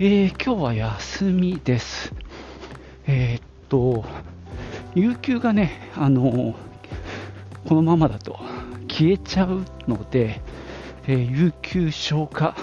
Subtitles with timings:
[0.00, 2.14] えー今日は休みです。
[3.08, 4.04] えーっと、
[4.94, 6.54] 有給がね、あの
[7.68, 8.38] このままだと
[8.86, 10.40] 消えちゃうので、
[11.08, 12.54] えー有給消化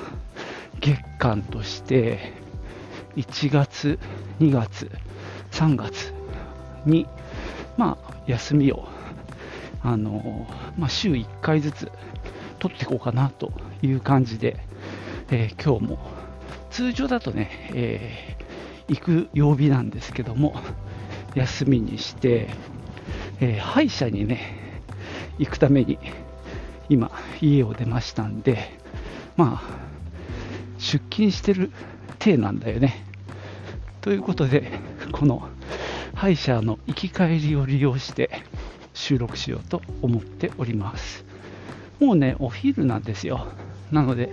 [0.79, 2.31] 月間として、
[3.17, 3.99] 1月、
[4.39, 4.89] 2月、
[5.51, 6.13] 3月
[6.85, 7.05] に、
[7.75, 8.87] まあ、休みを、
[9.83, 11.91] あのまあ、週1回ずつ
[12.59, 14.57] 取っていこうかなという感じで、
[15.31, 16.24] えー今日も
[16.69, 18.45] 通常だとね、えー
[18.87, 20.55] 行く曜日なんですけども、
[21.33, 22.49] 休みにして、
[23.39, 24.81] えー歯医者にね、
[25.39, 25.97] 行くために、
[26.87, 28.77] 今、家を出ましたんで、
[29.37, 29.85] まあ、
[30.77, 31.71] 出勤してる
[32.19, 33.05] 体なんだよね。
[34.01, 34.71] ということで、
[35.11, 35.49] この
[36.13, 38.29] 歯医者の行き帰りを利用して
[38.93, 41.25] 収録しようと思っております。
[41.99, 43.47] もうね、お昼なんですよ。
[43.91, 44.29] なので、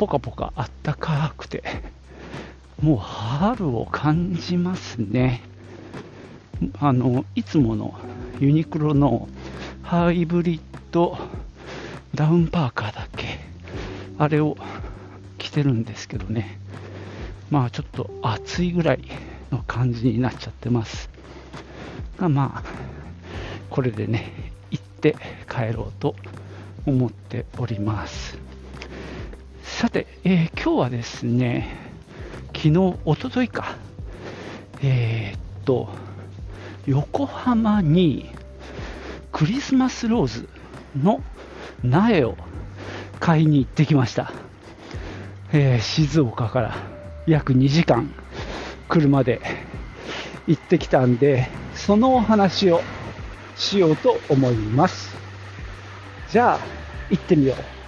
[0.00, 1.62] ポカポカあったかくて、
[2.80, 5.42] もう春を感じますね。
[6.78, 7.94] あの、いつもの
[8.40, 9.28] ユニクロの
[9.82, 11.18] ハイブリッド
[12.14, 13.40] ダウンパーカーだっけ？
[14.16, 14.56] あれを
[15.36, 16.58] 着てるんですけどね。
[17.50, 19.02] まあちょっと暑いぐらい
[19.50, 21.10] の感じになっちゃってます。
[22.16, 22.70] がまあ、
[23.68, 24.32] これでね、
[24.70, 25.14] 行って
[25.46, 26.16] 帰ろうと
[26.86, 28.38] 思っております。
[29.80, 31.66] さて、えー今日はですね、
[32.48, 33.76] 昨日、おとといか、
[34.82, 35.88] えーっと、
[36.84, 38.28] 横浜に
[39.32, 40.48] クリスマスローズ
[41.02, 41.22] の
[41.82, 42.36] 苗を
[43.20, 44.34] 買いに行ってきました。
[45.54, 46.76] えー静岡から
[47.26, 48.12] 約2時間
[48.86, 49.40] 車で
[50.46, 52.82] 行ってきたんで、そのお話を
[53.56, 55.16] しようと思います。
[56.28, 56.60] じゃあ、
[57.08, 57.79] 行ってみよう。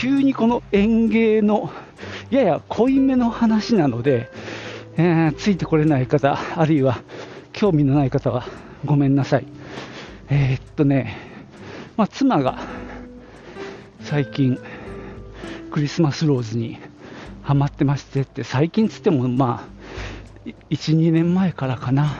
[0.00, 1.72] 急にこの園芸の
[2.30, 4.30] やや濃いめの話なので、
[4.96, 7.00] えーついてこれない方、あるいは
[7.52, 8.46] 興味のない方は
[8.84, 9.46] ごめんなさい。
[10.30, 11.16] えーっとね、
[11.96, 12.60] まあ、妻が
[14.02, 14.60] 最近
[15.72, 16.78] クリスマスローズに
[17.42, 19.68] ハマってましてって、最近つってもま
[20.46, 22.14] あ、1、2年前からかな。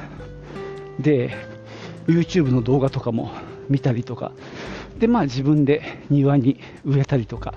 [0.99, 1.37] で、
[2.09, 3.31] YouTube の動画とかも
[3.69, 4.33] 見たりとか、
[4.99, 7.55] で、まあ自分で庭に植えたりとか、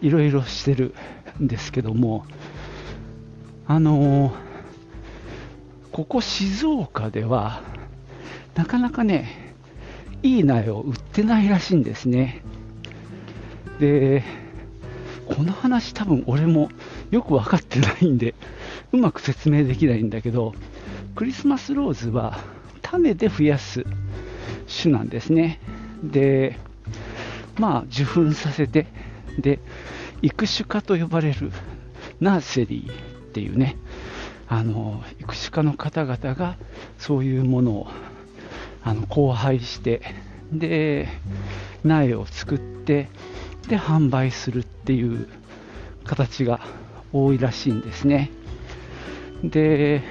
[0.00, 0.94] いろいろしてる
[1.42, 2.24] んですけども、
[3.66, 4.46] あのー
[5.96, 7.62] ここ静岡では、
[8.54, 9.54] なかなかね、
[10.22, 12.42] いい苗を売ってないらしいんですね。
[13.80, 14.22] で、
[15.24, 16.68] この話多分俺も
[17.10, 18.34] よく分かってないんで、
[18.92, 20.52] うまく説明できないんだけど、
[21.14, 22.40] クリスマスローズは
[22.82, 23.86] 種で増やす
[24.82, 25.60] 種なんですね。
[26.02, 26.58] で、
[27.58, 28.86] まあ受粉させて、
[29.38, 29.58] で、
[30.22, 31.52] 育種家と呼ばれる
[32.20, 32.94] ナーセリーっ
[33.32, 33.76] ていうね、
[34.48, 36.56] あの育種家の方々が
[36.98, 37.88] そういうものを
[38.82, 40.00] あの交配して
[40.52, 41.08] で
[41.82, 43.08] 苗を作って
[43.68, 45.28] で販売するっていう
[46.04, 46.60] 形が
[47.12, 48.30] 多いらしいんですね。
[49.42, 50.02] で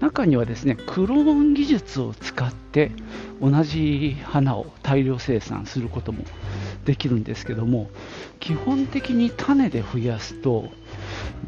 [0.00, 2.92] 中にはですねクローン技術を使って
[3.40, 6.24] 同じ花を大量生産することも
[6.84, 7.90] できるんですけども
[8.40, 10.68] 基本的に種で増やすと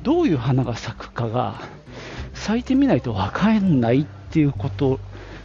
[0.02, 1.62] どういう花が咲くかが
[2.34, 4.98] 咲いてみないと分かんないっていうこと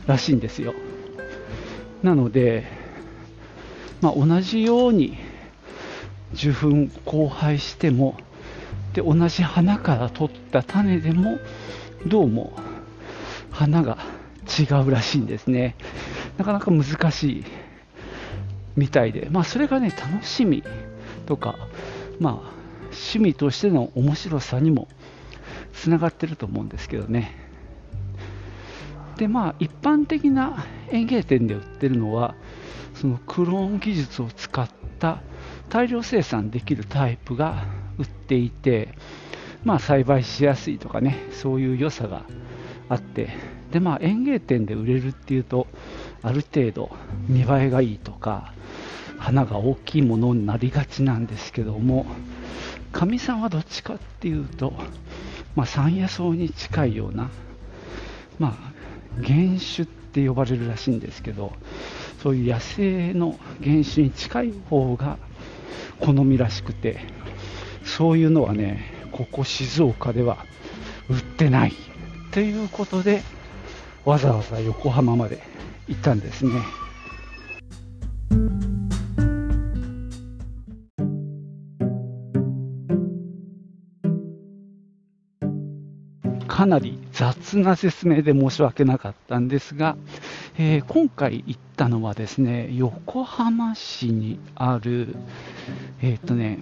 [0.08, 0.74] らしいんですよ。
[2.04, 2.66] なので、
[4.02, 5.18] まあ、同じように
[6.34, 6.68] 受粉
[7.06, 8.18] 交配しても
[8.94, 11.38] で同じ花から取った種でも
[12.08, 12.54] どうも
[13.52, 13.98] 花が
[14.60, 15.76] 違うらしいんですね。
[16.42, 17.44] なかなか難しい
[18.76, 20.64] みたいで、まあ、それがね楽しみ
[21.28, 21.56] とか、
[22.20, 22.34] まあ、
[22.86, 24.88] 趣味としての面白さにも
[25.72, 27.36] つながってると思うんですけどね。
[29.18, 32.34] でまあ一般的な園芸店で売ってるのは
[32.96, 34.68] そのクローン技術を使っ
[34.98, 35.22] た
[35.70, 37.66] 大量生産できるタイプが
[38.00, 38.96] 売っていて
[39.64, 42.26] まあ栽培しやすいとかねそういう良さが
[42.90, 43.62] あって。
[43.72, 45.68] でまあ園芸店で売れるっていうと
[46.24, 46.92] ある程度
[47.28, 48.54] 見栄えがいいとか
[49.18, 52.06] 花が大きいものになりがちなんですけども
[52.92, 54.74] かみさんはどっちかっていうと、
[55.56, 57.30] まあ、山野草に近いような、
[58.40, 58.54] まあ、
[59.24, 61.54] 原種って呼ばれるらしいんですけど
[62.22, 65.18] そういう野生の原種に近い方が
[66.00, 67.00] 好みらしくて
[67.84, 70.46] そういうのはねここ静岡では
[71.10, 71.74] 売ってない
[72.32, 73.24] ということで
[74.06, 75.44] わざわざ横浜まで
[75.88, 76.52] 行ったんですね
[86.48, 89.98] かなり雑な説明で申し訳なかったんですが、
[90.60, 95.16] えー、今回行ったのはですね横浜市にある、
[96.04, 96.60] えっ、とね、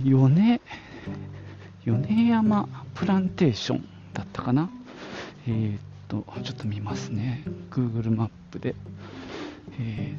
[0.00, 0.60] 米
[1.84, 4.70] 米山プランテーションだったかな。
[5.48, 7.42] えー、と、ちょっと見ますね。
[7.70, 8.74] Google マップで。
[9.80, 10.14] え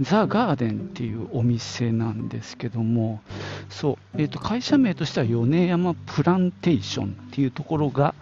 [0.00, 3.20] ー、ザ・ガーデンっていうお店なんですけども、
[3.68, 8.14] そう、えー、と会社名としては米山プランテーションっていうところが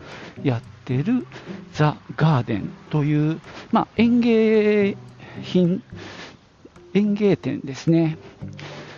[0.42, 1.26] やってる
[1.74, 3.40] ザ・ガーデンという、
[3.70, 4.96] まあ、園芸
[5.42, 5.82] 品、
[6.94, 8.18] 園芸店ですね。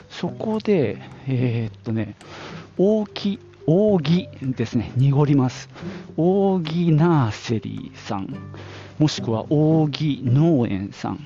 [0.08, 2.14] そこで、えー、っとね、
[2.78, 5.70] 大木、扇ですね、濁ります。
[6.16, 8.36] 扇ナーセリーさん、
[8.98, 11.20] もしくは扇農園さん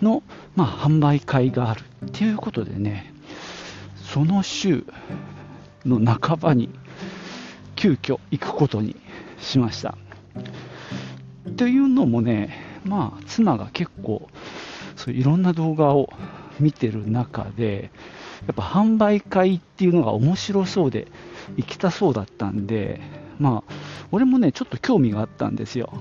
[0.00, 0.22] の、
[0.54, 3.12] まあ、販売会があるっていうことでね、
[3.96, 4.84] その週
[5.84, 6.70] の半ばに
[7.74, 8.94] 急遽行くことに
[9.40, 9.96] しました。
[11.56, 14.28] というのもね、まあ、妻が結構、
[14.94, 16.10] そういろんな動画を
[16.60, 17.90] 見てる中で、
[18.46, 21.08] やっぱ販売会っていうのが面白そうで
[21.56, 23.00] 行きたそうだったんで、
[23.38, 23.72] まあ、
[24.12, 25.92] 俺もね、ちょっと興味があったんですよ。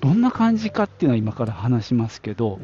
[0.00, 2.60] どんな感じかっていうのは今から話しますけど、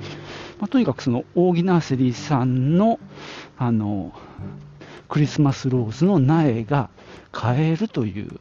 [0.59, 3.01] まあ、とにかくそのオーギナーセリーさんの
[3.59, 4.13] あの
[5.09, 6.89] クリスマスローズの苗が
[7.33, 8.41] 買えるという、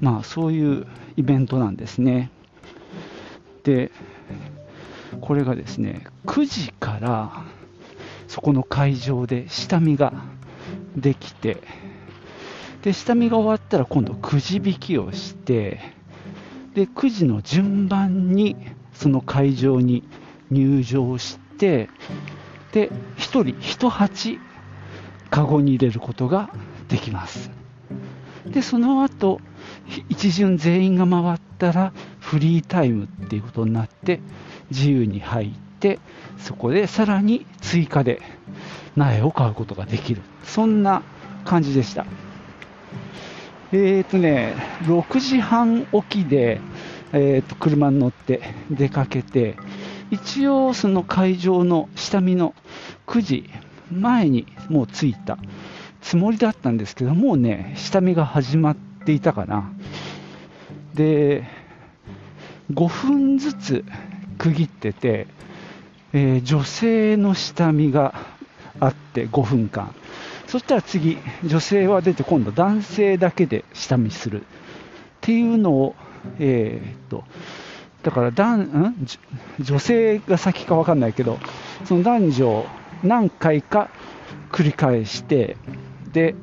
[0.00, 0.86] まあ、そういう
[1.16, 2.30] イベントなんですね。
[3.64, 3.90] で、
[5.20, 7.44] これがですね、9時から
[8.28, 10.12] そこの会場で下見が
[10.96, 11.62] できて、
[12.84, 15.80] で、下見が終わったら今度くじ引きをして、
[16.74, 18.56] で、9時の順番に
[18.92, 20.04] その会場に
[20.50, 21.88] 入場して、
[22.72, 23.42] で、1人
[23.86, 24.38] 1鉢
[25.30, 26.50] カゴに入れることが
[26.88, 27.50] できます。
[28.44, 29.40] で、その後、
[30.10, 34.20] 一巡全員が回ったらフリータイムっていうことになって
[34.70, 35.50] 自由に入っ
[35.80, 36.00] て
[36.38, 38.20] そこでさらに追加で
[38.94, 41.02] 苗を買うことができるそんな
[41.44, 42.06] 感じでした
[43.76, 46.60] えっ、ー、とね6時半起きで、
[47.12, 48.40] えー、と車に乗って
[48.70, 49.56] 出かけて
[50.10, 52.54] 一応その会場の下見の
[53.06, 53.50] 9時
[53.90, 55.38] 前にもう着いた
[56.00, 59.72] つもりだったんですけどもうね下見が始まっていたかな。
[60.94, 61.44] で
[62.72, 63.84] 5分ずつ
[64.38, 65.26] 区切ってて
[66.16, 68.14] えー、女性の下見が
[68.78, 69.92] あって5分間。
[70.54, 74.42] そしたら次女性は出て今度男性だけで下見する。
[74.42, 74.44] っ
[75.20, 75.96] ていうのを、
[76.38, 77.24] えー、っと
[78.04, 78.94] だから男ん？
[79.58, 81.40] 女性が先か分かんないけど
[81.84, 82.66] その男女
[83.02, 83.90] 何回か
[84.52, 85.56] 繰り返して
[86.12, 86.36] で、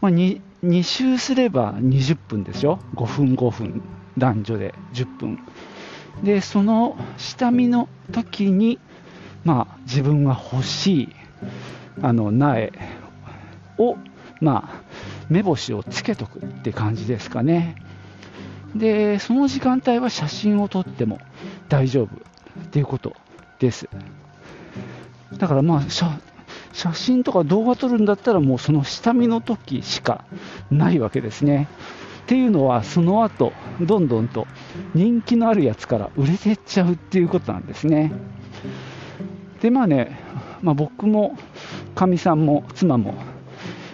[0.00, 2.78] まあ、2, 2周すれば20分ですよ。
[2.94, 3.82] 5分5分。
[4.16, 5.38] 男女で10分。
[6.22, 8.78] でその下見の時に
[9.42, 11.08] まあ、自分が欲しい
[12.02, 12.72] あの苗
[13.80, 13.96] を、
[14.40, 14.82] まあ、
[15.28, 17.76] 目星をつけとくって感じですかね。
[18.74, 21.18] で、その時間帯は写真を撮っても
[21.68, 23.14] 大丈夫っていうこと
[23.58, 23.88] です。
[25.36, 25.82] だからまあ、
[26.72, 30.24] 写真とか動画撮るんだったらもうその下見の時しか
[30.70, 31.68] ないわけですね。
[32.22, 34.46] っていうのは、その後、どんどんと
[34.94, 38.12] 人気のあるやつから売れてっちゃうっていうことなんですね。
[39.60, 40.16] でまあね、
[40.62, 41.36] まあ、僕も
[41.94, 43.14] かみさんも妻も、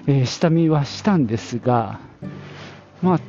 [0.07, 2.01] えー、下見はしたんですが、
[3.03, 3.21] まあ、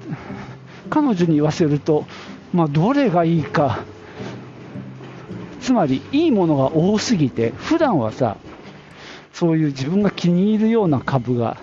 [0.89, 2.05] 彼女に言わせると、
[2.53, 3.83] まあ、どれがいいか
[5.59, 8.37] つまりいいものが多すぎて普段はさ
[9.33, 11.57] そういう自分が気に入るような株が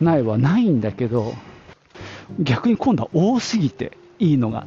[0.00, 1.34] ないはないんだけど
[2.38, 4.66] 逆に今度は多すぎていいのが。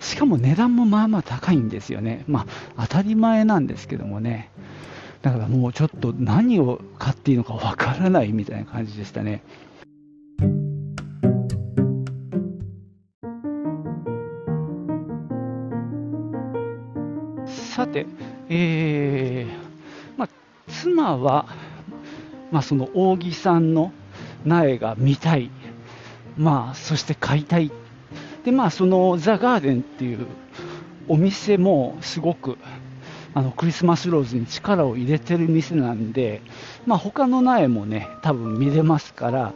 [0.00, 2.24] しかも値段もまあまあ高いんですよね。
[2.26, 4.50] まあ当たり前なんですけどもね。
[5.26, 9.42] だからもうちょっと何を買っていいのかわからないみたいな感じでしたね。
[17.48, 18.06] さて、
[18.48, 20.28] えー、まあ、
[20.68, 21.46] 妻は、
[22.52, 23.90] まあ、その扇さんの
[24.44, 25.50] 苗が見たい、
[26.36, 27.72] まあ、そして買いたい。
[28.44, 30.24] で、まあ、そのザ・ガーデンっていう
[31.08, 32.58] お店もすごく
[33.36, 36.40] あのクリスマスローズに力を入れてる店なんで、
[36.86, 39.52] まあ、他の苗もね多分見れますから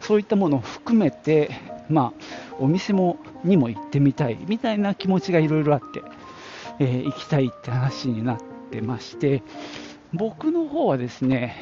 [0.00, 1.52] そういったものを含めて、
[1.88, 6.02] まあ、お店もにも行ってみたいみたいな気持ちがいろいろあって、
[6.80, 8.38] えー、行きたいって話になっ
[8.72, 9.44] てまして
[10.12, 11.54] 僕の方はですね、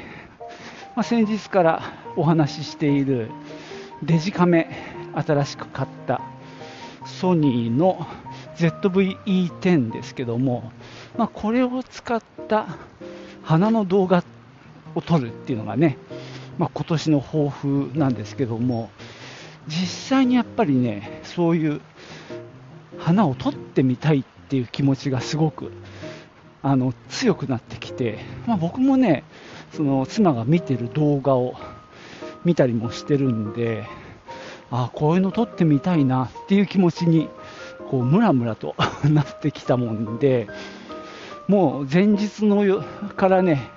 [0.97, 1.83] まあ、先日から
[2.17, 3.29] お話ししている
[4.03, 4.71] デジカメ
[5.15, 6.23] 新しく買った
[7.05, 8.07] ソニーの
[8.59, 10.73] ZVE10 ですけども
[11.19, 12.69] まあ、これを使った
[13.43, 14.23] 花の動画
[14.95, 15.99] を撮るっていうのがね、
[16.59, 18.91] まあ、今年の抱負なんですけども
[19.67, 21.81] 実際にやっぱりねそういう
[22.99, 25.73] 花を撮ってみたいっていう気持ちがすごく
[26.63, 29.25] あの強くなってきて、まあ、僕もね
[29.73, 31.55] その妻が見てる動画を
[32.45, 33.87] 見たりもしてるんで
[34.71, 37.29] あこういうの撮ってみたいなっていう気持ちに
[37.91, 38.75] こうムラムラと
[39.09, 40.49] なってきたもんで
[41.49, 42.85] もう前日のよ
[43.17, 43.71] からね、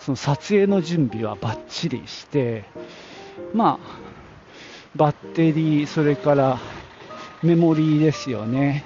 [0.00, 2.64] その撮影の準備はバッチリして、
[3.54, 3.98] まあ、
[4.96, 6.58] バッテリー、それから
[7.40, 8.84] メモリーですよね。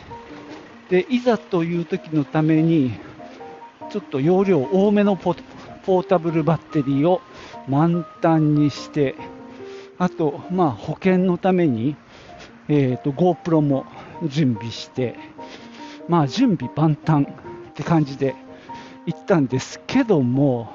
[0.90, 2.92] で、いざという時のために、
[3.90, 7.22] ちょっと容量多めのポータブルバッテリーを
[7.66, 9.14] 満タンにして、
[9.96, 11.96] あと、まあ、保険のために、
[12.68, 13.87] えーと、GoPro も
[14.26, 15.16] 準備して、
[16.08, 18.34] まあ、準備万端って感じで
[19.06, 20.72] 行ったんですけども、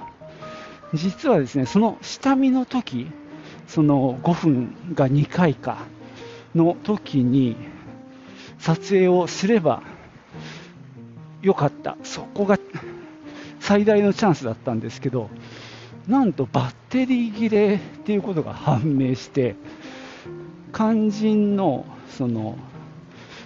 [0.93, 3.07] 実はですね、その下見の時、
[3.67, 5.77] その5分が2回か
[6.53, 7.55] の時に
[8.59, 9.81] 撮影をすれば
[11.41, 11.97] よかった。
[12.03, 12.57] そこが
[13.59, 15.29] 最大のチャンスだったんですけど、
[16.07, 19.55] なんとバッテリー切れっていうことが判明して、
[20.73, 22.57] 肝心のその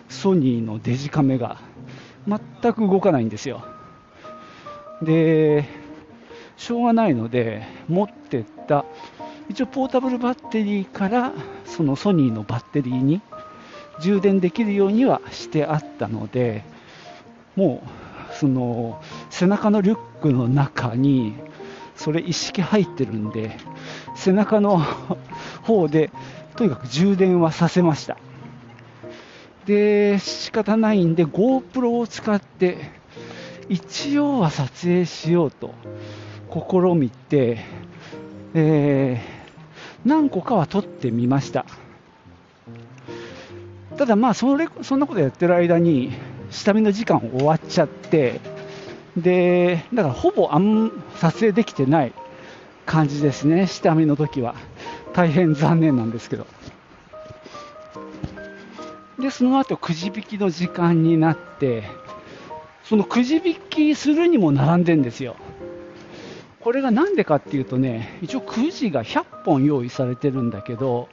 [0.09, 1.59] ソニーのデジカメが
[2.27, 3.63] 全く動かないんですよ。
[5.01, 5.65] で、
[6.57, 8.85] しょうがないので、持ってった、
[9.49, 11.31] 一応ポータブルバッテリーから
[11.65, 13.21] そのソニーのバッテリーに
[14.01, 16.63] 充電できるようにはしてあったので、
[17.55, 17.81] も
[18.31, 21.33] うその背中のリュックの中に
[21.95, 23.57] それ一式入ってるんで、
[24.15, 24.79] 背中の
[25.63, 26.11] 方で
[26.55, 28.17] とにかく充電はさせました。
[29.67, 32.77] で、仕方ないんで GoPro を使って
[33.67, 35.75] 一応は撮影しようと
[36.49, 37.59] 試みて、
[38.53, 41.65] えー、何個かは撮ってみました。
[43.97, 46.13] ただまあそれ、そんなことやってる間に
[46.49, 48.39] 下見の時間終わっちゃって、
[49.17, 52.13] で、だからほぼあん撮影できてない
[52.85, 54.55] 感じですね、下見の時は。
[55.13, 56.47] 大変残念なんですけど。
[59.19, 61.83] で、その後くじ引きの時間になって、
[62.83, 65.35] そのくじ引きするにも並んでんですよ。
[66.59, 71.09] これがなんでかっていうとね、一応くじが100本用意されてるんだけど、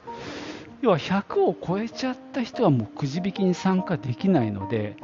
[0.81, 4.95] 要は100を超えちゃった人はもうくじ引きに参加できないので、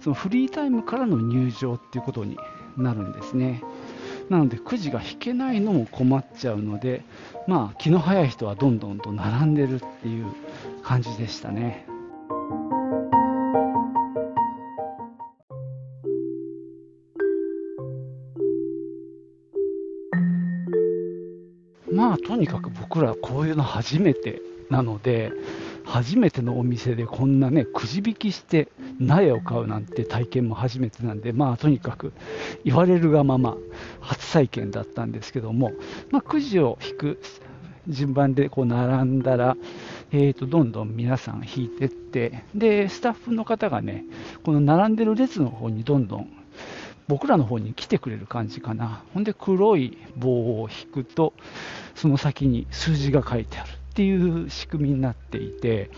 [0.00, 2.36] そのフリータイムからの入場っていうことに
[2.76, 3.62] なるんですね。
[4.28, 7.04] なのでくじが引けないのも困っちゃうので、
[7.46, 10.26] まあ気の早い人はどんどんと並んでるっていう
[10.82, 11.86] 感じでしたね。
[22.26, 25.32] とにかく僕らこういうの初めてなので
[25.84, 32.12] 初めてのお店でこんなねくじ引きして苗を買うなんて体験も初めてなんでまあとにかく
[32.64, 33.56] 言われるがまま
[34.00, 35.72] 初体験だったんですけども、
[36.10, 37.20] まあ、くじを引く
[37.88, 39.56] 順番でこう並んだら、
[40.12, 44.04] えー、とどんどん皆さん引いてってでスタッフの方がね
[44.44, 46.41] この並んでる列の方にどんどん
[47.12, 49.04] 僕らの方に来てくれる感じかな。
[49.12, 51.34] ほんで黒い棒を引くと、
[51.94, 55.90] その先に数字が書いてあるっていう仕組みになっていて、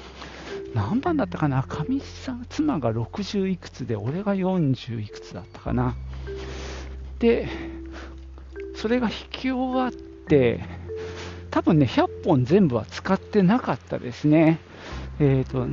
[0.74, 5.94] 何番だったかな、かみさん、妻が60いくつで、俺が40いくつだったかな。
[7.20, 7.48] で、
[8.74, 10.64] それが引き終わって、
[11.52, 14.58] 多分ね、100本全部は使ってなかったですね。
[15.20, 15.68] えっ、ー、と、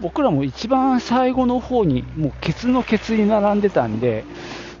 [0.00, 4.24] 僕らも一番最後の方にもうケツのケツに並んでたんで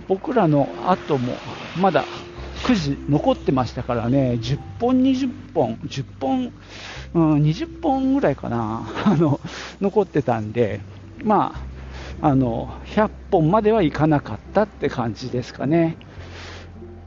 [0.08, 1.34] 僕らの後も
[1.76, 2.04] まだ
[2.64, 6.52] 9時残ってましたからね10本、20本、10本、
[7.14, 9.40] うん、20本ぐらいかな あの
[9.80, 10.80] 残ってたんで
[11.24, 11.54] ま
[12.20, 15.96] ああの100本まではいかなかったって感じですかね。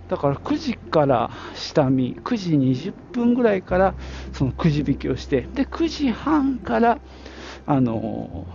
[0.09, 3.95] だから9時から下見、9時20分ぐらいから
[4.33, 6.99] そのくじ引きをして、で9時半から
[7.67, 8.45] あの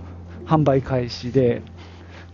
[0.47, 1.63] 販売開始で、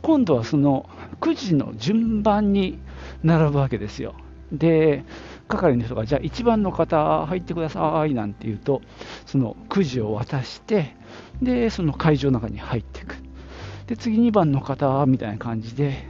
[0.02, 0.88] 今度はその
[1.20, 2.78] 9時の順番に
[3.22, 4.14] 並ぶわけですよ。
[4.52, 5.04] で、
[5.48, 8.82] 係の人が、じゃあ1番の方入ってくださいなんて言うと、
[9.24, 10.96] そのくじを渡して、
[11.42, 13.16] で、その会場の中に入っていく。
[13.86, 16.04] で、次2番の方みたいな感じで、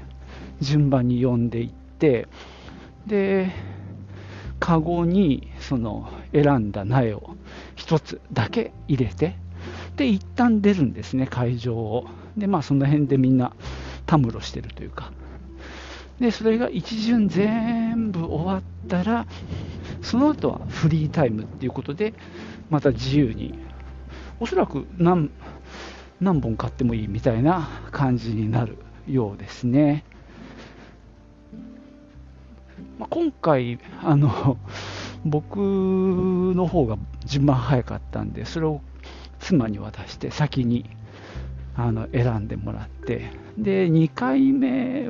[0.60, 2.28] 順番に呼んでいって、
[3.06, 3.50] で、
[4.58, 7.36] カゴにその選んだ苗を
[7.76, 9.36] 1つだけ入れて、
[9.96, 12.06] で、一旦出るんですね、会場を。
[12.36, 13.52] で、まあ、その辺でみんな
[14.04, 15.12] たむろしてるというか。
[16.20, 19.26] で、それが一巡全部終わったら、
[20.02, 22.14] その後はフリータイムっていうことで、
[22.70, 23.54] また自由に、
[24.38, 25.30] おそらく何
[26.20, 30.04] 何本買ってもいいみたいな感じになるようですね。
[32.98, 34.56] まあ、今回、あの、
[35.24, 38.80] 僕の方が順番早かったんで、それを
[39.46, 40.90] 妻に渡して先に
[41.76, 45.08] あの選んでもらって、で、2回目、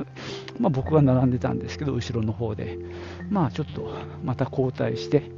[0.58, 2.76] まあ、僕は並んでたんですけど、後ろの方で、
[3.30, 5.30] まあちょっとまた交代して、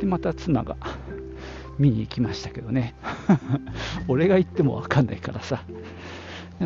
[0.00, 0.76] で、また妻が
[1.78, 2.94] 見に行きましたけどね。
[4.08, 5.62] 俺が行っても分かんないからさ。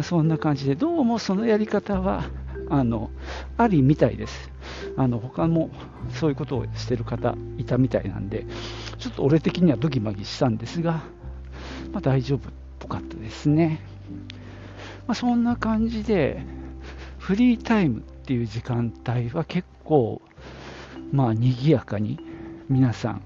[0.03, 2.25] そんな感じで、どうもそのやり方は、
[2.71, 3.11] あの、
[3.59, 4.51] ありみたいです。
[4.97, 5.69] あの、他も
[6.11, 8.47] そういうことをしてる方いたみたいなんで、
[8.99, 11.03] ちょっと俺的にはドギマギしたんですが、
[11.93, 13.81] まあ、大丈夫っぽかったですね。
[15.07, 16.43] まあ、そんな感じで、
[17.19, 20.23] フリータイムっていう時間帯は結構、
[21.13, 22.19] まあ、賑やかに
[22.69, 23.23] 皆さん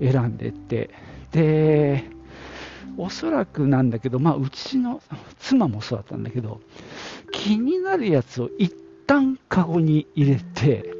[0.00, 0.90] 選んでて
[1.32, 2.04] で
[2.96, 5.02] おそらくなんだけど、まあ、うちの
[5.38, 6.60] 妻もそうだったんだけど
[7.32, 8.74] 気になるやつを一
[9.06, 10.92] 旦カゴに入れて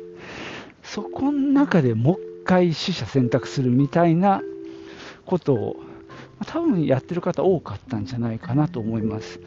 [0.82, 4.42] そこの中でもう一回取捨選択するみたいな
[5.24, 5.76] ことを
[6.44, 9.40] 多分やってる方多かったんじゃないかなと思います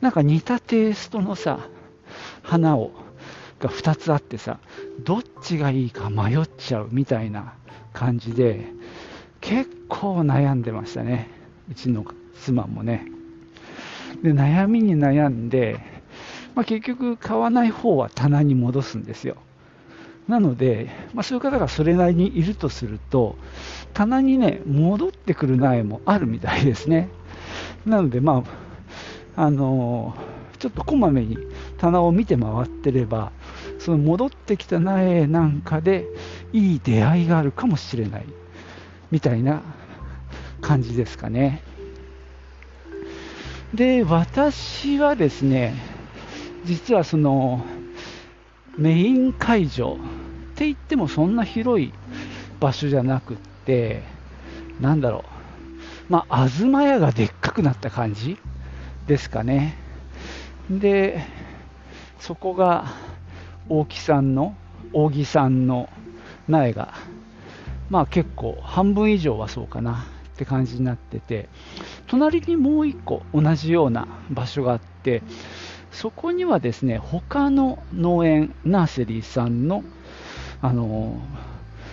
[0.00, 1.68] なんか似たテイストのさ
[2.42, 2.92] 花を
[3.60, 4.58] が2つあってさ
[5.00, 7.54] どっちがいいか迷っちゃうみたいな
[7.92, 8.66] 感じで
[9.40, 11.28] 結構悩んでましたね、
[11.70, 12.04] うちの
[12.40, 13.06] 妻もね。
[14.22, 15.80] で悩みに悩んで、
[16.54, 19.36] まあ、結局買わない方は棚に戻すんですよ。
[20.26, 23.36] なので、まあ、そういう方がそれなりにいるとすると、
[23.98, 27.08] 棚にね、戻ってくる苗もあるみたいですね。
[27.84, 28.44] なので、ま
[29.34, 31.36] あ、あのー、ちょっとこまめに
[31.78, 33.32] 棚を見て回ってれば、
[33.80, 36.06] その戻ってきた苗なんかで
[36.52, 38.26] いい出会いがあるかもしれない
[39.10, 39.62] みたいな
[40.60, 41.64] 感じですかね。
[43.74, 45.74] で、私はですね、
[46.64, 47.64] 実はその
[48.76, 51.92] メイン会場って言ってもそんな広い
[52.60, 53.36] 場所じゃなくっ
[53.68, 54.02] て、
[54.80, 55.24] なんだろ
[56.08, 58.38] う、まあ、東屋がでっかくなった感じ
[59.06, 59.76] ですかね。
[60.70, 61.22] で、
[62.18, 62.86] そこが
[63.68, 64.56] 大木さんの、
[64.92, 65.90] 扇さんの
[66.48, 66.94] 苗が
[67.90, 71.48] まあ結構半分以上はそうかなって感じになってて
[72.06, 75.22] 隣にもう1個同じような場所があって
[75.90, 79.82] そこにはですね他の農園ナーセリーさんの
[80.60, 81.20] あの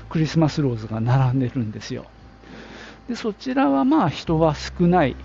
[0.09, 2.05] クリスマスローズが並んでるんですよ。
[3.07, 5.15] でそちらはまあ人は少ない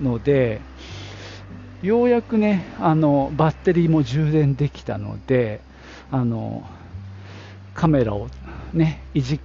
[0.00, 0.60] ので
[1.82, 5.60] ようやくねあのバッテリーも充電できたので
[6.10, 6.62] あの
[7.74, 8.28] カメラを
[8.72, 9.40] ね、一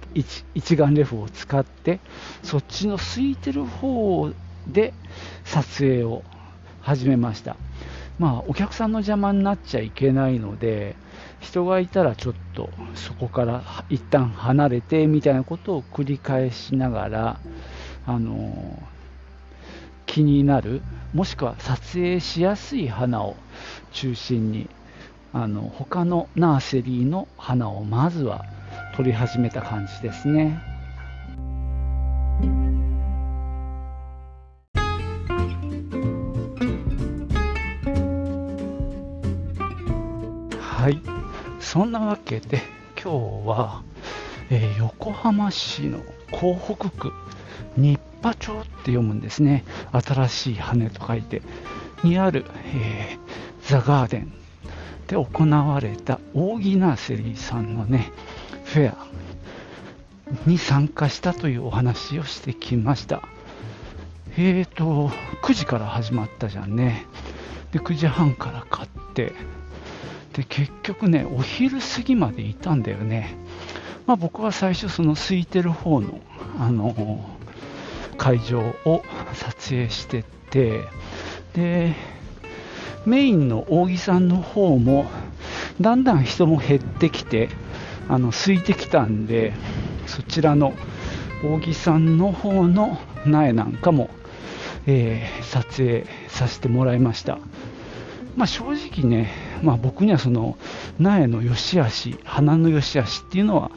[0.54, 1.98] 一眼レフを使って
[2.42, 4.30] そっちの空いてる方
[4.68, 4.92] で
[5.44, 6.22] 撮影を
[6.80, 7.56] 始めました。
[8.18, 10.96] まあお客さんの邪魔になっちゃいけないので
[11.40, 17.40] 人がいたらちょっとそこから一旦離れてみたいなことを繰り返しながら
[18.06, 18.82] あの
[20.06, 23.36] 気になるもしくは撮影しやすい花を
[23.92, 24.68] 中心に
[25.32, 28.44] あの他のナーセリーの花をまずは
[28.96, 30.75] 撮り始めた感じですね。
[41.76, 42.62] そんなわけで
[42.94, 43.82] 今日は、
[44.48, 47.12] えー、横浜市の港北区
[47.76, 49.62] 日波町って読むんですね
[49.92, 51.42] 新しい羽と書いて
[52.02, 54.32] にある、えー、ザ・ガーデン
[55.06, 58.10] で行われた扇ナーセリーさんのね
[58.64, 59.06] フェア
[60.46, 63.20] に参加したというお話をしてきました。
[64.38, 65.10] えーと、
[65.42, 67.04] 9時から始まったじゃんね。
[67.72, 69.34] で9時半から買って
[70.36, 73.34] で結局ねお昼過ぎまでいたんだよね、
[74.06, 76.20] まあ、僕は最初その空いてる方の
[76.60, 77.24] あの
[78.18, 79.02] 会場を
[79.34, 80.82] 撮影してて
[81.54, 81.94] で
[83.06, 85.06] メインの扇さんの方も
[85.80, 87.48] だんだん人も減ってきて
[88.08, 89.54] あの空いてきたんで
[90.06, 90.74] そちらの
[91.44, 94.10] 扇さんの方の苗なんかも、
[94.86, 97.38] えー、撮影させてもらいました、
[98.36, 100.56] まあ、正直ね、まあ、僕にはその
[100.98, 103.70] 苗の良し悪し花の良し悪しっていうのは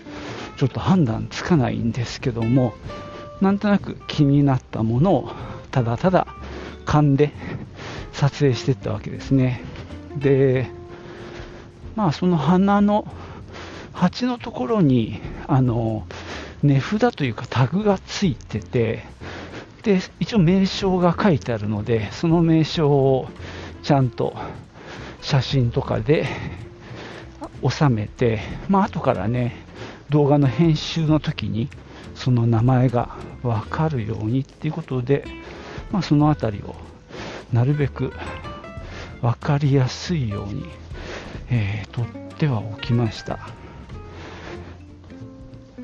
[0.58, 2.74] ちょっと判断つかないんですけども
[3.42, 5.32] なんとなく気になったものを
[5.72, 6.28] ただただ
[6.86, 7.32] 勘で
[8.12, 9.64] 撮影していったわけですね。
[10.18, 10.70] で
[11.96, 13.08] まあその花の
[13.94, 16.06] 鉢のところにあの
[16.64, 19.06] 値札というかタグがついてて
[19.84, 23.30] で一応名称が書いてあるのでその名称を
[23.84, 24.36] ちゃんと
[25.22, 26.28] 写真とかで
[27.68, 29.56] 収めて、まあ後からね
[30.10, 31.70] 動画の編集の時に
[32.16, 35.26] その名前が分かるようにっていうことで、
[35.92, 36.76] まあ、その辺りを
[37.54, 38.12] なるべく
[39.22, 40.66] 分かりやすいように、
[41.50, 42.06] えー、撮っ
[42.38, 43.40] てはおきました。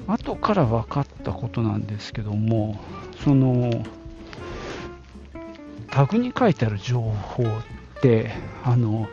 [0.07, 2.79] 後から分かったことなんですけども
[3.23, 3.83] その
[5.89, 7.47] タグに書いてある情報っ
[8.01, 8.31] て
[8.63, 9.07] あの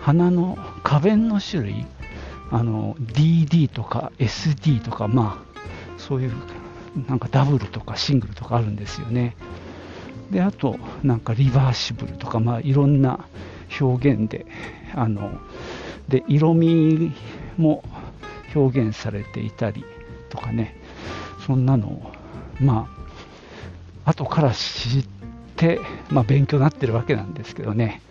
[0.00, 1.86] 花の花弁の種類
[2.50, 6.32] あの DD とか SD とかまあそういう
[7.08, 9.36] なんかダブルとかシングルとかあるんですよね。
[10.30, 13.26] であとなんかリバーシブルとかまあいろんな
[13.80, 14.46] 表現で
[14.94, 15.38] あの
[16.08, 17.12] で色味
[17.56, 17.84] も
[18.54, 19.84] 表現されていたり
[20.28, 20.80] とかね。
[21.50, 22.12] そんなのを
[22.60, 22.88] ま
[24.04, 25.04] あ後から知っ
[25.56, 25.80] て、
[26.10, 28.02] まあ、勉強になってるわけなんですけどね。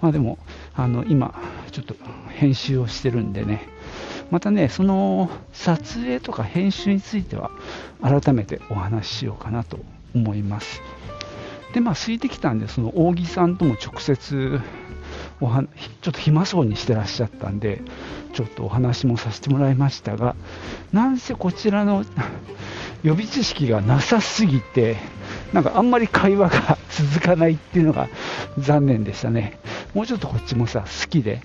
[0.00, 0.38] まあでも
[0.74, 1.34] あの今
[1.70, 1.94] ちょっと
[2.28, 3.68] 編集をしてるんでね。
[4.30, 7.50] またねその撮影とか編集については
[8.02, 9.78] 改めてお話ししようかなと
[10.14, 10.82] 思います。
[11.72, 14.60] でまあ空いてきたんでその扇さんとも直接
[15.40, 15.62] おは
[16.02, 17.80] ちょっと暇そうにしてらっしゃったんで
[18.32, 20.34] ちょっとお話もさせてもらいましたが
[20.92, 22.04] なんせこちらの
[23.02, 24.96] 予備知識がなさすぎて
[25.52, 28.08] なんかあんまり会話が続かないっていうのが
[28.58, 29.58] 残念でしたね
[29.94, 31.42] もうちょっとこっちもさ好きで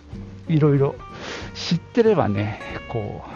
[0.48, 0.96] いろいろ
[1.54, 3.30] 知ってればねこう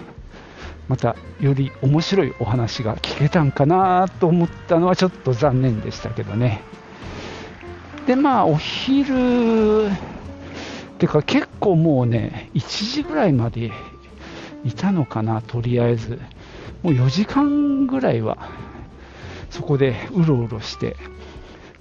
[0.89, 6.61] またより面白いお話が聞けたんかなと思ったのはちょっと残念でしたけどね
[8.05, 9.89] でまあお昼
[10.97, 13.71] てか結構もうね、1時ぐらいまで
[14.65, 16.19] いたのかな、とりあえず。
[16.83, 18.49] もう4時間ぐらいは
[19.49, 20.95] そこでうろうろして。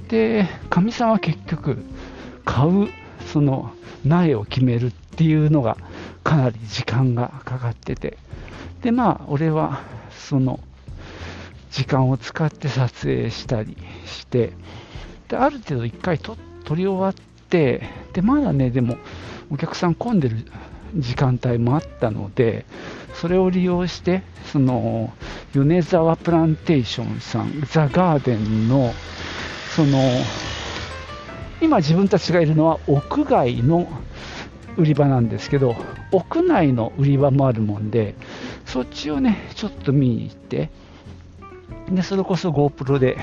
[0.08, 1.78] で、かみさんは結局、
[2.44, 2.88] 買う、
[3.26, 3.72] その
[4.04, 5.76] 苗を決めるっていうのが
[6.22, 8.18] かなり時間がかかってて。
[8.82, 10.60] で、まあ、俺はその
[11.70, 13.76] 時間を使って撮影したり
[14.06, 14.52] して、
[15.28, 16.36] である程度1回撮
[16.74, 17.14] り終わっ
[17.48, 18.96] て、でまだね、でも
[19.50, 20.36] お客さん混んでる
[20.94, 22.64] 時間帯もあったので、
[23.14, 24.22] それを利用して、
[24.52, 25.12] その
[25.54, 28.92] 米沢プランテーションさん、ザ・ガーデンの、
[29.74, 29.98] その
[31.60, 33.88] 今自分たちがいるのは屋外の
[34.76, 35.74] 売り場なんですけど、
[36.12, 38.14] 屋内の売り場もあるもんで、
[38.66, 40.70] そっちをね、ちょっと見に行って、
[41.90, 43.16] でそれこそ GoPro で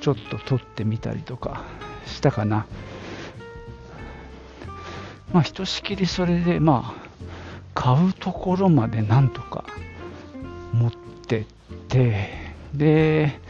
[0.00, 1.64] ちょっと撮ってみたりとか
[2.06, 2.66] したかな。
[5.34, 7.08] まあ、ひとしきりそれで、まあ、
[7.74, 9.64] 買うところまでなんとか
[10.72, 10.92] 持っ
[11.26, 11.44] てっ
[11.88, 12.28] て、
[12.72, 13.40] で、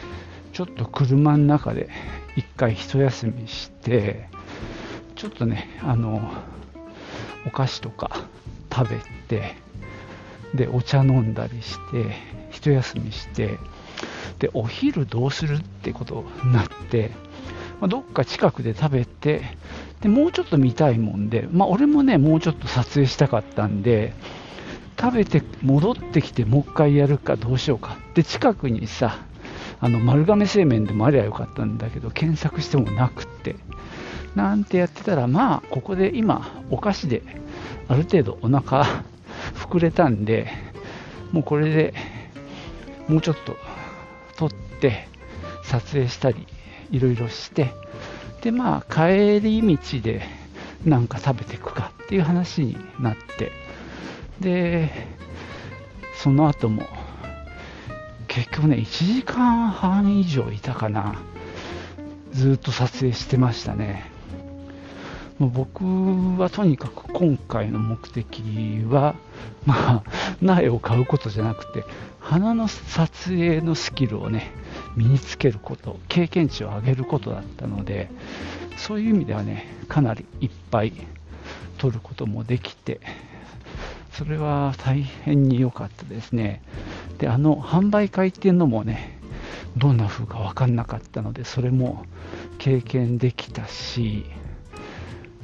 [0.54, 1.90] ちょっと車の中で
[2.36, 4.30] 一回一休みして、
[5.14, 6.32] ちょっとね、あの、
[7.46, 8.28] お菓子とか
[8.72, 8.96] 食べ
[9.28, 9.54] て、
[10.54, 12.16] で、お茶飲んだりして、
[12.50, 13.58] 一休みして、
[14.38, 17.10] で、お昼どうするってことになって、
[17.78, 19.42] まあ、どっか近くで食べて、
[20.04, 24.12] でもうちょっと見たいもんで、まあ、俺もね、もうちょっと撮影したかったんで、
[25.00, 27.96] 食べて戻ってきてもう一回やるかどうしようか。
[28.12, 29.16] で、近くにさ、
[29.80, 33.56] あの丸亀製麺でもありゃよかったんだけど、検索してもなくって。
[34.34, 37.22] なんてやってたら、まあ、ここで今、お菓子で
[37.88, 38.84] ある程度お腹
[39.54, 40.48] 膨れたんで、
[41.32, 41.94] もうこれで
[43.08, 43.56] もうちょっと
[44.36, 45.08] 撮って
[45.64, 46.46] 撮影したり
[46.90, 47.72] いろいろして
[48.44, 50.22] でまあ帰り道で
[50.84, 53.50] なんか食べていくかっていう話になって
[54.38, 54.90] で
[56.22, 56.86] その後も
[58.28, 61.16] 結局ね1時間半以上いたかな。
[62.34, 64.10] ずっと撮影してましたね。
[65.38, 65.84] もう僕
[66.40, 69.14] はとにかく今回の目的は、
[69.64, 70.02] まあ、
[70.40, 71.84] 苗を買うことじゃなくて、
[72.18, 74.50] 花の撮影のスキルをね、
[74.96, 78.10] 身につけること、経験値を上げることだったので、
[78.76, 80.92] そういう意味ではね、かなりいっぱい
[81.78, 83.00] 撮ることもできて、
[84.12, 86.62] それは大変に良かったですね。
[87.18, 89.18] で、あの販売会っていうのもね、
[89.76, 92.04] どんな風か分かんなかったので、それも
[92.58, 94.24] 経験できたし、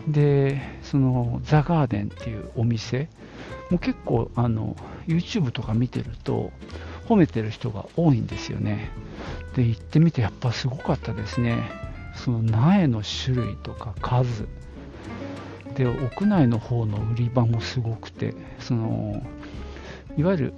[0.06, 3.08] で、そのザ・ガーデンっていうお店
[3.70, 6.52] も結構あの YouTube とか見てると
[7.10, 8.88] 褒めてる人が多いんですよね。
[9.56, 11.58] で、行ってみてやっぱすごかったですね。
[12.14, 14.46] その苗の種類とか数。
[15.74, 19.20] で、屋内の方の売り場もすごくて、その、
[20.16, 20.54] いわゆる、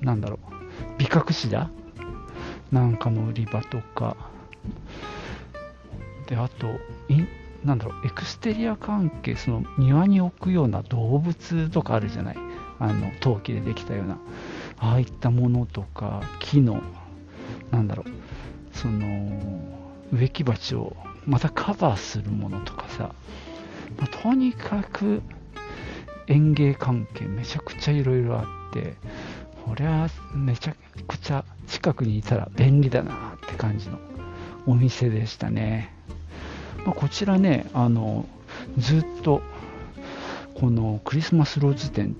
[0.00, 0.54] なんだろう、
[0.98, 1.70] 美隠しだ
[2.72, 4.16] なんかの売り場とか、
[6.26, 6.66] で、あと、
[7.64, 12.36] なんだろう、エクステリア関係、その庭に置くような動物とかあるじゃない？
[12.78, 14.18] あの、陶器でできたような、
[14.80, 16.82] ああいったものとか、木の、
[17.70, 19.30] なんだろう、その、
[20.12, 23.14] 植木鉢をまたカバーするものとかさ、
[23.98, 25.22] まあ、とにかく
[26.26, 28.94] 園芸関係めちゃくちゃいろいろあって、
[29.64, 33.98] これはめちゃくちゃ近くにいたら便利だなって感じの
[34.66, 35.92] お店でしたね。
[36.84, 38.26] まあ、こちらね、あの、
[38.78, 39.42] ずっと、
[40.54, 42.16] このクリスマスローズ店、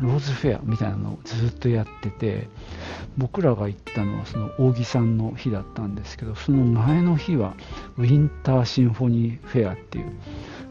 [0.00, 2.48] ローズフェアみたいなのをずっとやってて、
[3.16, 7.54] 僕らが行ったのはその扇さんの日だったんですけど、その前の日は
[7.96, 10.12] ウィンターシンフォニーフェアっていう、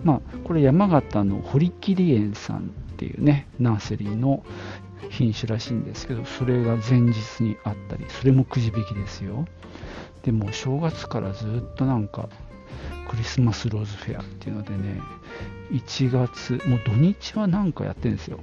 [0.04, 2.62] まあ、これ山形の堀切園さんっ
[2.98, 4.44] ていうね、ナーセリーの
[5.10, 9.46] 品種らしいんですけど、それが前日にあったり、それもくじ引きですよ。
[10.24, 12.28] でも正月からずっとなんか
[13.08, 15.00] クリスマスローズフェアっていうのでね、
[15.72, 18.40] 1月、もう土日はなんかやってるんですよ。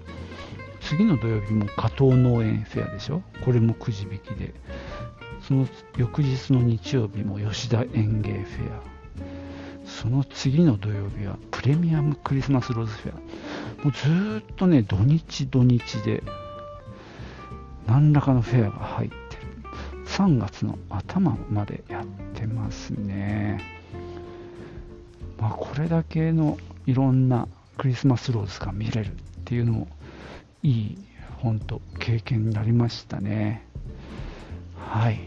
[0.88, 3.22] 次の土曜日も加藤農園フェアでしょ？
[3.44, 4.54] これもくじ引きで。
[5.46, 5.66] その
[5.96, 8.82] 翌日の日曜日も吉田園芸フェア。
[9.86, 13.16] その次の土曜日はプレミアムクリスマスローズフェア。
[13.84, 16.22] もうずっとね、土日土日で
[17.86, 19.20] 何らかのフェアが入ってる。
[20.06, 23.60] 3月の頭までやってますね。
[25.38, 29.10] まあ、これだけのいろんなクリスマスローズが見れるっ
[29.44, 29.88] ていうのも
[30.64, 30.98] いい
[31.38, 33.66] 本当経験になりましたね。
[34.78, 35.20] はい。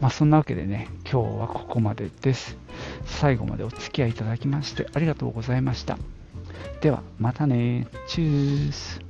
[0.00, 2.58] まあそんなわけでね今日はここまでです。
[3.06, 5.98] 最後までお付き合いいただきましてありがとうございました。
[6.82, 7.88] ではまたね。
[8.06, 9.05] チュース。